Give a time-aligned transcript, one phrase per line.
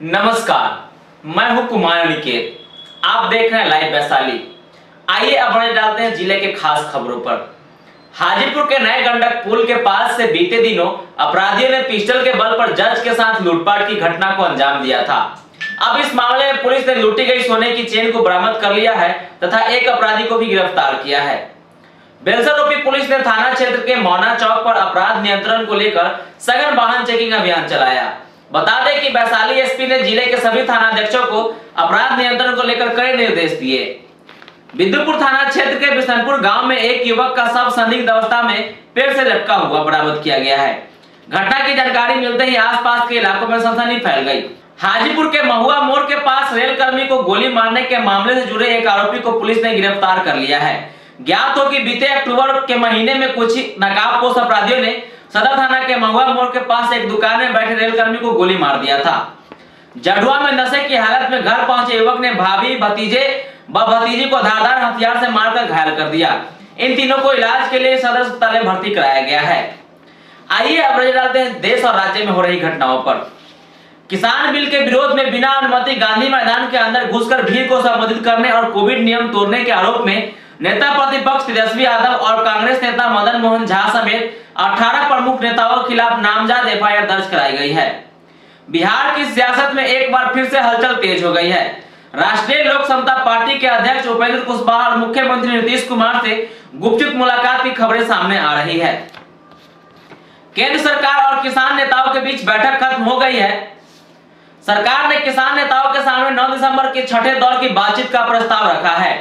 [0.00, 0.76] नमस्कार,
[1.24, 4.38] मैं हूँ कुमार निकेत। आप देख रहे हैं लाइव वैशाली।
[5.08, 7.42] आइए अब बढ़े डालते हैं ज़िले के खास खबरों पर।
[8.14, 10.86] हाजीपुर के नए गंडक पुल के पास से बीते दिनों
[11.24, 15.02] अपराधियों ने पिस्टल के बल पर जज के साथ लूटपाट की घटना को अंजाम दिया
[15.02, 15.18] था।
[15.80, 18.94] अब इस मामले में पुलिस ने लूटी गई सोने की चेन को बरामद कर लिया
[18.94, 19.12] है
[19.42, 21.36] तथा एक अपराधी को भी गिरफ़्तार किया है।
[22.20, 26.74] बेलसर रोपी पुलिस ने थाना क्षेत्र के मौना चौक पर अपराध नियंत्रण को लेकर सघन
[26.76, 28.10] वाहन चेकिंग अभियान चलाया।
[28.50, 31.42] बता दें कि वैशाली एसपी ने ज़िले के सभी थानाध्यक्षों को
[31.78, 33.82] अपराध नियंत्रण को लेकर कड़े निर्देश दिए।
[34.76, 39.12] विद्युपुर थाना क्षेत्र के बिशनपुर गाँव में एक युवक का शव संदिग्ध अवस्था में पेड़
[39.12, 40.72] से लटका हुआ बरामद किया गया है।
[41.28, 44.44] घटना की जानकारी मिलते ही आसपास के इलाकों में सनसनी फैल गई।
[44.78, 48.66] हाजीपुर के महुआ मोड़ के पास रेल कर्मी को गोली मारने के मामले से जुड़े
[48.68, 52.76] एक आरोपी को पुलिस ने गिरफ़्तार कर लिया है। ज्ञात हो कि बीते अक्टूबर के
[52.78, 54.92] महीने में कुछ नकाबपोश अपराधियों ने
[55.30, 58.78] सदर थाना के महुआ मोड़ के पास एक दुकान में बैठे रेलकर्मी को गोली मार
[58.78, 59.16] दिया था।
[59.96, 63.22] जडुआ में नशे की हालत में घर पहुँचे युवक ने भाभी, भतीजे
[63.70, 66.40] व भतीजी को धारदार हथियार से मारकर घायल कर दिया।
[66.78, 69.58] इन तीनों को इलाज के लिए सदर अस्पताल में भर्ती कराया गया है।
[70.50, 73.30] आइए अब नज़र डालते हैं देश और राज्य में हो रही घटनाओं पर।
[74.10, 78.24] किसान बिल के विरोध में बिना अनुमति गांधी मैदान के अंदर घुसकर भीड़ को संबोधित
[78.24, 83.08] करने और कोविड नियम तोड़ने के आरोप में नेता प्रतिपक्ष तेजस्वी यादव और कांग्रेस नेता
[83.10, 87.88] मदन मोहन झा समेत 18 प्रमुख नेताओं के खिलाफ नामजद एफआईआर दर्ज कराई गई है।
[88.68, 91.64] बिहार की सियासत में एक बार फिर से हलचल तेज हो गई है।
[92.16, 96.36] राष्ट्रीय लोक समता पार्टी के अध्यक्ष उपेंद्र कुशवाहा और मुख्यमंत्री नीतीश कुमार से
[96.76, 98.92] गुपचुप मुलाकात की खबरें सामने आ रही है।
[100.56, 103.50] केंद्र सरकार और किसान नेताओं के बीच बैठक खत्म हो गई है।
[104.64, 108.70] सरकार ने किसान नेताओं के सामने 9 दिसंबर के छठे दौर की बातचीत का प्रस्ताव
[108.70, 109.18] रखा है।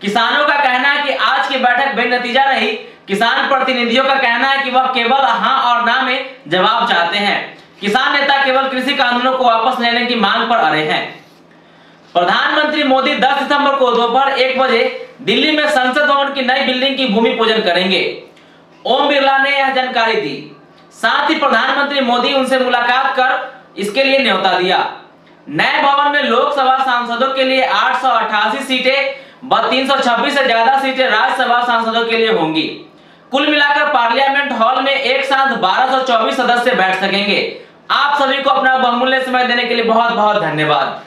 [0.00, 2.70] किसानों का कहना है कि आज की बैठक बेनतीजा रही।
[3.08, 7.58] किसान प्रतिनिधियों का कहना है कि वह केवल हाँ और ना में जवाब चाहते हैं।
[7.80, 11.02] किसान नेता केवल कृषि कानूनों को वापस लेने की मांग पर अड़े हैं।
[12.12, 14.82] प्रधानमंत्री मोदी 10 दिसंबर को दोपहर एक बजे
[15.20, 18.02] दिल्ली में संसद भवन की नई बिल्डिंग की भूमि पूजन करेंगे।
[18.86, 20.56] ओम बिरला ने यह जानकारी दी।
[20.92, 24.78] साथ ही प्रधानमंत्री मोदी उनसे मुलाकात कर इसके लिए न्योता दिया।
[25.48, 30.78] नए भवन में लोकसभा सांसदों के लिए आठ सौ अट्ठासी सीटें व 326 से ज़्यादा
[30.80, 32.62] सीटें राज्यसभा सांसदों के लिए होंगी।
[33.32, 37.38] कुल मिलाकर पार्लियामेंट हॉल में एक साथ 1224 सदस्य बैठ सकेंगे।
[37.90, 41.00] आप सभी को अपना बहुमूल्य समय देने के लिए बहुत बहुत धन्यवाद।